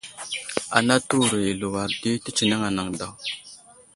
Ana 0.77 0.95
təwuro 1.07 1.37
i 1.47 1.51
aluwar 1.53 1.89
di 2.01 2.11
tətsineŋ 2.23 2.61
anaŋ 2.69 2.87
daw. 2.99 3.13